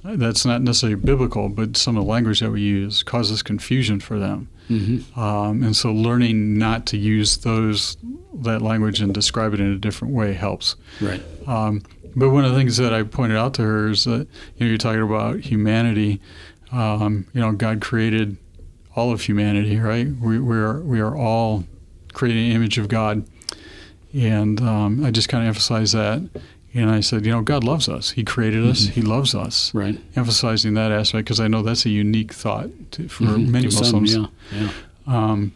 that's 0.04 0.46
not 0.46 0.62
necessarily 0.62 0.94
biblical, 0.94 1.48
but 1.48 1.76
some 1.76 1.96
of 1.96 2.04
the 2.04 2.10
language 2.10 2.40
that 2.40 2.50
we 2.50 2.60
use 2.60 3.02
causes 3.02 3.42
confusion 3.42 4.00
for 4.00 4.18
them. 4.18 4.48
Mm-hmm. 4.68 5.18
Um, 5.18 5.62
and 5.62 5.76
so 5.76 5.92
learning 5.92 6.58
not 6.58 6.86
to 6.86 6.96
use 6.96 7.38
those 7.38 7.96
that 8.34 8.62
language 8.62 9.00
and 9.00 9.12
describe 9.12 9.54
it 9.54 9.60
in 9.60 9.72
a 9.72 9.78
different 9.78 10.14
way 10.14 10.32
helps. 10.32 10.76
Right. 11.00 11.22
Um, 11.46 11.82
but 12.14 12.30
one 12.30 12.44
of 12.44 12.52
the 12.52 12.58
things 12.58 12.76
that 12.76 12.92
I 12.92 13.02
pointed 13.02 13.36
out 13.36 13.54
to 13.54 13.62
her 13.62 13.88
is 13.88 14.04
that 14.04 14.28
you 14.56 14.60
know 14.60 14.66
you're 14.66 14.78
talking 14.78 15.02
about 15.02 15.40
humanity. 15.40 16.20
Um, 16.72 17.26
you 17.32 17.40
know, 17.40 17.52
God 17.52 17.80
created 17.80 18.36
all 18.94 19.12
of 19.12 19.22
humanity, 19.22 19.78
right? 19.78 20.08
We, 20.08 20.38
we 20.38 20.56
are 20.56 20.80
we 20.80 21.00
are 21.00 21.16
all 21.16 21.64
created 22.12 22.44
an 22.44 22.52
image 22.52 22.78
of 22.78 22.88
God, 22.88 23.26
and 24.12 24.60
um, 24.60 25.04
I 25.04 25.10
just 25.10 25.28
kind 25.28 25.44
of 25.44 25.48
emphasize 25.48 25.92
that. 25.92 26.28
And 26.74 26.90
I 26.90 27.00
said, 27.00 27.24
you 27.24 27.32
know, 27.32 27.40
God 27.40 27.64
loves 27.64 27.88
us. 27.88 28.10
He 28.10 28.24
created 28.24 28.64
us. 28.64 28.82
Mm-hmm. 28.82 28.92
He 28.92 29.02
loves 29.02 29.34
us. 29.34 29.72
Right. 29.74 29.98
Emphasizing 30.14 30.74
that 30.74 30.92
aspect 30.92 31.24
because 31.24 31.40
I 31.40 31.48
know 31.48 31.62
that's 31.62 31.86
a 31.86 31.90
unique 31.90 32.32
thought 32.32 32.68
to, 32.92 33.08
for 33.08 33.24
mm-hmm. 33.24 33.50
many 33.50 33.66
Muslims. 33.66 34.14
Yeah. 34.14 34.26
yeah. 34.52 34.70
Um, 35.06 35.52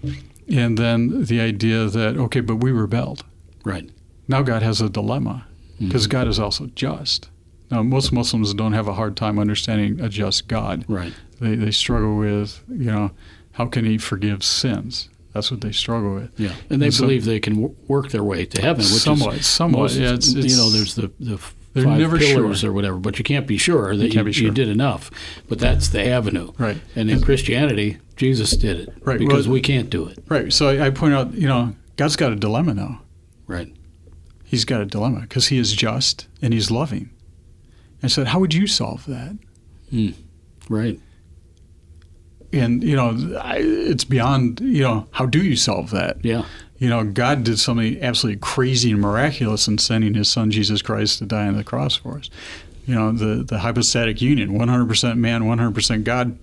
and 0.49 0.79
then 0.79 1.25
the 1.25 1.41
idea 1.41 1.87
that 1.87 2.17
okay, 2.17 2.41
but 2.41 2.57
we 2.57 2.73
rebelled. 2.73 3.25
Right. 3.65 3.89
Now 4.27 4.43
God 4.43 4.63
has 4.63 4.81
a 4.81 4.89
dilemma 4.89 5.47
because 5.79 6.05
mm-hmm. 6.05 6.13
God 6.13 6.29
is 6.29 6.39
also 6.39 6.67
just. 6.75 7.29
Now, 7.73 7.83
most 7.83 8.13
Muslims 8.13 8.53
don't 8.53 8.75
have 8.75 8.87
a 8.87 8.93
hard 8.93 9.17
time 9.17 9.39
understanding 9.39 9.99
a 9.99 10.11
just 10.11 10.47
God. 10.47 10.85
Right. 10.89 11.15
They, 11.41 11.55
they 11.55 11.71
struggle 11.71 12.19
with, 12.19 12.63
you 12.69 12.91
know, 12.91 13.13
how 13.53 13.65
can 13.65 13.87
He 13.87 13.97
forgive 13.97 14.45
sins? 14.45 15.09
That's 15.33 15.51
what 15.51 15.63
they 15.63 15.73
struggle 15.73 16.15
with. 16.15 16.39
Yeah, 16.39 16.55
and 16.69 16.83
they 16.83 16.87
and 16.87 16.97
believe 16.97 17.25
so, 17.25 17.31
they 17.31 17.41
can 17.41 17.55
w- 17.55 17.77
work 17.89 18.11
their 18.11 18.25
way 18.25 18.45
to 18.45 18.61
heaven. 18.61 18.85
Which 18.85 19.03
somewhat, 19.03 19.37
is 19.37 19.47
somewhat. 19.47 19.81
Most, 19.83 19.97
yeah, 19.97 20.13
it's, 20.13 20.33
it's, 20.33 20.47
you 20.47 20.57
know, 20.57 20.69
there's 20.69 20.95
the 20.95 21.11
the 21.19 21.39
five 21.39 22.19
pillars 22.19 22.61
sure. 22.61 22.71
or 22.71 22.73
whatever, 22.73 22.99
but 22.99 23.19
you 23.19 23.25
can't 23.25 23.47
be 23.47 23.57
sure 23.57 23.97
that 23.97 24.13
you, 24.13 24.19
you, 24.19 24.25
be 24.25 24.33
sure. 24.33 24.47
you, 24.47 24.51
did 24.53 24.69
enough. 24.69 25.11
But 25.49 25.59
that's 25.59 25.89
the 25.89 26.07
avenue. 26.07 26.53
Right. 26.59 26.79
And 26.95 27.11
in 27.11 27.23
Christianity, 27.23 27.99
Jesus 28.17 28.51
did 28.51 28.81
it. 28.81 28.95
Right. 29.01 29.19
Because 29.19 29.49
well, 29.49 29.55
we 29.55 29.63
can't 29.63 29.89
do 29.89 30.07
it. 30.07 30.19
Right. 30.29 30.53
So 30.53 30.69
I, 30.69 30.87
I 30.87 30.91
point 30.91 31.15
out, 31.15 31.33
you 31.33 31.49
know, 31.49 31.75
God's 31.97 32.17
got 32.17 32.31
a 32.31 32.37
dilemma 32.37 32.75
now. 32.75 33.01
Right. 33.47 33.75
He's 34.45 34.67
got 34.67 34.83
a 34.83 34.85
dilemma 34.85 35.21
because 35.21 35.47
He 35.47 35.57
is 35.57 35.73
just 35.73 36.29
and 36.43 36.53
He's 36.53 36.71
loving. 36.71 37.09
I 38.03 38.09
said, 38.09 38.27
how 38.27 38.39
would 38.41 38.53
you 38.53 38.67
solve 38.67 39.07
that? 39.07 39.39
Mm. 39.91 40.15
Right 40.69 41.01
and 42.53 42.83
you 42.83 42.97
know 42.97 43.15
it's 43.55 44.05
beyond 44.05 44.61
you 44.61 44.83
know 44.83 45.07
how 45.13 45.27
do 45.27 45.43
you 45.43 45.57
solve 45.57 45.91
that? 45.91 46.25
Yeah. 46.25 46.45
You 46.79 46.89
know 46.89 47.05
god 47.05 47.45
did 47.45 47.59
something 47.59 48.03
absolutely 48.03 48.41
crazy 48.41 48.93
and 48.93 49.01
miraculous 49.01 49.69
in 49.69 49.79
sending 49.79 50.15
his 50.15 50.29
son 50.29 50.51
jesus 50.51 50.83
christ 50.83 51.19
to 51.19 51.27
die 51.27 51.47
on 51.47 51.57
the 51.57 51.65
cross 51.65 51.97
for 51.97 52.19
us. 52.19 52.31
You 52.87 52.95
know 52.95 53.13
the 53.13 53.43
the 53.43 53.59
hypostatic 53.61 54.21
union 54.21 54.59
100% 54.59 55.17
man 55.17 55.43
100% 55.43 56.05
god. 56.05 56.39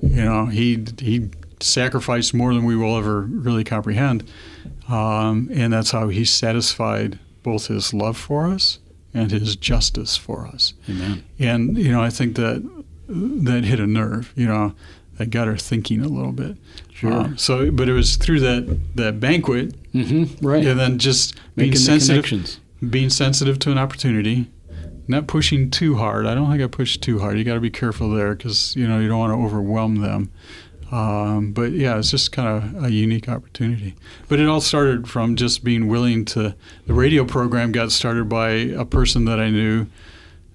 You 0.00 0.24
know 0.24 0.46
he 0.46 0.84
he 0.98 1.30
sacrificed 1.60 2.34
more 2.34 2.54
than 2.54 2.64
we 2.64 2.76
will 2.76 2.96
ever 2.96 3.22
really 3.22 3.64
comprehend. 3.64 4.28
Um, 4.88 5.48
and 5.52 5.72
that's 5.72 5.90
how 5.90 6.08
he 6.08 6.24
satisfied 6.24 7.18
both 7.42 7.66
his 7.66 7.92
love 7.92 8.16
for 8.16 8.46
us 8.46 8.78
and 9.12 9.30
his 9.30 9.56
justice 9.56 10.16
for 10.16 10.46
us. 10.46 10.74
Amen. 10.88 11.24
And 11.38 11.76
you 11.78 11.90
know 11.92 12.02
i 12.02 12.10
think 12.10 12.36
that 12.36 12.62
that 13.08 13.64
hit 13.64 13.80
a 13.80 13.86
nerve 13.86 14.32
you 14.36 14.46
know 14.46 14.74
that 15.18 15.30
got 15.30 15.48
her 15.48 15.56
thinking 15.56 16.00
a 16.00 16.08
little 16.08 16.32
bit. 16.32 16.56
Sure. 16.92 17.12
Uh, 17.12 17.36
so, 17.36 17.70
but 17.70 17.88
it 17.88 17.92
was 17.92 18.16
through 18.16 18.40
that 18.40 18.80
that 18.94 19.20
banquet, 19.20 19.74
mm-hmm, 19.92 20.44
right? 20.44 20.64
And 20.64 20.80
then 20.80 20.98
just 20.98 21.34
Making 21.56 21.72
being 21.72 21.76
sensitive, 21.76 22.60
being 22.88 23.10
sensitive 23.10 23.58
to 23.60 23.70
an 23.70 23.78
opportunity, 23.78 24.50
not 25.06 25.26
pushing 25.26 25.70
too 25.70 25.96
hard. 25.96 26.26
I 26.26 26.34
don't 26.34 26.50
think 26.50 26.62
I 26.62 26.66
pushed 26.66 27.02
too 27.02 27.18
hard. 27.18 27.38
You 27.38 27.44
got 27.44 27.54
to 27.54 27.60
be 27.60 27.70
careful 27.70 28.10
there 28.10 28.34
because 28.34 28.74
you 28.76 28.88
know 28.88 28.98
you 28.98 29.08
don't 29.08 29.18
want 29.18 29.32
to 29.32 29.44
overwhelm 29.44 29.96
them. 29.96 30.30
Um, 30.90 31.52
but 31.52 31.72
yeah, 31.72 31.98
it's 31.98 32.10
just 32.10 32.32
kind 32.32 32.48
of 32.48 32.84
a 32.84 32.90
unique 32.90 33.28
opportunity. 33.28 33.94
But 34.28 34.40
it 34.40 34.48
all 34.48 34.62
started 34.62 35.06
from 35.08 35.36
just 35.36 35.62
being 35.62 35.88
willing 35.88 36.24
to. 36.26 36.54
The 36.86 36.94
radio 36.94 37.24
program 37.24 37.72
got 37.72 37.92
started 37.92 38.28
by 38.28 38.50
a 38.50 38.84
person 38.84 39.24
that 39.26 39.38
I 39.38 39.50
knew 39.50 39.86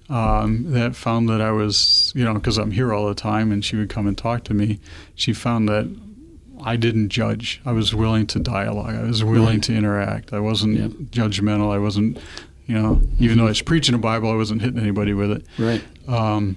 um, 0.08 0.72
that 0.72 0.94
found 0.94 1.28
that 1.28 1.40
I 1.40 1.50
was, 1.50 2.12
you 2.14 2.24
know, 2.24 2.34
because 2.34 2.58
I'm 2.58 2.72
here 2.72 2.92
all 2.92 3.08
the 3.08 3.14
time 3.14 3.50
and 3.50 3.64
she 3.64 3.76
would 3.76 3.88
come 3.88 4.06
and 4.06 4.16
talk 4.16 4.44
to 4.44 4.54
me. 4.54 4.80
She 5.14 5.32
found 5.32 5.68
that 5.68 5.88
I 6.62 6.76
didn't 6.76 7.08
judge. 7.08 7.60
I 7.64 7.72
was 7.72 7.94
willing 7.94 8.26
to 8.28 8.38
dialogue. 8.38 8.94
I 8.94 9.02
was 9.02 9.24
willing 9.24 9.56
right. 9.56 9.62
to 9.64 9.74
interact. 9.74 10.32
I 10.32 10.40
wasn't 10.40 10.78
yep. 10.78 10.90
judgmental. 11.10 11.72
I 11.72 11.78
wasn't, 11.78 12.18
you 12.66 12.74
know, 12.74 13.00
even 13.18 13.38
though 13.38 13.44
I 13.44 13.48
was 13.48 13.62
preaching 13.62 13.94
a 13.94 13.98
Bible, 13.98 14.30
I 14.30 14.34
wasn't 14.34 14.62
hitting 14.62 14.80
anybody 14.80 15.14
with 15.14 15.30
it. 15.30 15.46
Right. 15.58 15.84
Um, 16.08 16.56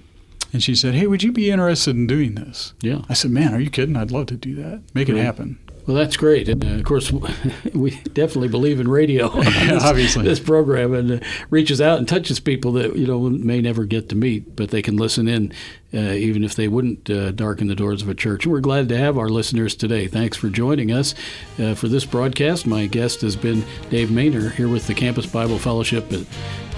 and 0.54 0.64
she 0.64 0.76
said, 0.76 0.94
"Hey, 0.94 1.08
would 1.08 1.24
you 1.24 1.34
be 1.34 1.52
interested 1.52 1.96
in 1.96 2.08
doing 2.08 2.36
this?" 2.36 2.74
Yeah. 2.82 3.02
I 3.10 3.14
said, 3.14 3.32
"Man, 3.32 3.54
are 3.54 3.60
you 3.60 3.70
kidding? 3.70 3.98
I'd 3.98 4.12
love 4.12 4.28
to 4.28 4.36
do 4.36 4.56
that. 4.56 4.82
Make 4.94 5.10
right. 5.10 5.18
it 5.18 5.24
happen." 5.24 5.60
Well, 5.88 5.96
that's 5.96 6.18
great. 6.18 6.50
And 6.50 6.64
uh, 6.66 6.68
of 6.68 6.84
course, 6.84 7.12
we 7.74 7.92
definitely 8.14 8.50
believe 8.50 8.82
in 8.82 8.90
radio. 8.90 9.30
this, 9.42 9.84
obviously. 9.84 10.26
This 10.26 10.40
program 10.40 10.94
and 10.94 11.12
uh, 11.14 11.26
reaches 11.50 11.80
out 11.80 11.98
and 11.98 12.08
touches 12.08 12.42
people 12.42 12.74
that, 12.74 12.98
you 12.98 13.08
know, 13.08 13.22
may 13.30 13.62
never 13.62 13.86
get 13.86 14.10
to 14.10 14.16
meet, 14.16 14.58
but 14.58 14.70
they 14.70 14.82
can 14.82 14.98
listen 14.98 15.30
in 15.30 15.54
uh, 15.94 15.98
even 15.98 16.44
if 16.44 16.56
they 16.56 16.68
wouldn't 16.68 17.10
uh, 17.10 17.32
darken 17.32 17.68
the 17.68 17.76
doors 17.76 18.02
of 18.02 18.10
a 18.10 18.16
church. 18.16 18.46
And 18.46 18.52
we're 18.52 18.60
glad 18.60 18.90
to 18.90 18.98
have 18.98 19.18
our 19.18 19.30
listeners 19.30 19.76
today. 19.76 20.08
Thanks 20.08 20.36
for 20.36 20.50
joining 20.50 20.92
us 20.92 21.16
uh, 21.60 21.76
for 21.76 21.88
this 21.88 22.06
broadcast. 22.06 22.68
My 22.68 22.88
guest 22.88 23.22
has 23.22 23.36
been 23.36 23.64
Dave 23.90 24.12
Mayner 24.12 24.50
here 24.50 24.68
with 24.68 24.86
the 24.88 24.94
Campus 24.94 25.26
Bible 25.26 25.58
Fellowship 25.58 26.12
at, 26.12 26.26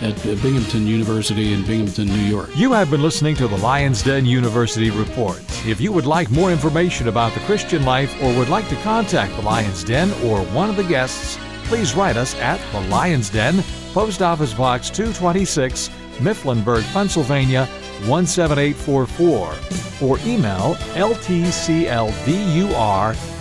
at 0.04 0.24
Binghamton 0.42 0.86
University 0.86 1.54
in 1.54 1.66
Binghamton, 1.66 2.08
New 2.08 2.30
York. 2.30 2.50
You 2.56 2.72
have 2.74 2.92
been 2.92 3.02
listening 3.02 3.36
to 3.38 3.48
the 3.48 3.58
Lions 3.58 4.04
Den 4.04 4.26
University 4.26 4.92
Report. 4.92 5.40
If 5.66 5.82
you 5.82 5.92
would 5.92 6.06
like 6.06 6.30
more 6.30 6.52
information 6.52 7.08
about 7.08 7.34
the 7.34 7.40
Christian 7.42 7.84
life 7.86 8.16
or 8.22 8.38
would 8.38 8.50
like 8.50 8.70
to 8.70 8.76
contact 8.78 9.36
the 9.36 9.42
Lions 9.42 9.84
Den 9.84 10.12
or 10.24 10.42
one 10.54 10.70
of 10.70 10.76
the 10.76 10.84
guests, 10.84 11.40
please 11.66 11.96
write 11.96 12.16
us 12.16 12.36
at 12.36 12.60
the 12.72 12.88
Lions 12.90 13.30
Den, 13.32 13.64
Post 13.94 14.22
Office 14.22 14.54
Box 14.54 14.90
226, 14.92 15.90
Mifflinburg, 16.20 16.84
Pennsylvania 16.94 17.68
17844 18.08 19.56
or 20.02 20.18
email 20.26 20.76
ltcldur 20.96 21.92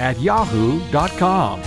at 0.00 0.21
yahoo.com. 0.21 1.62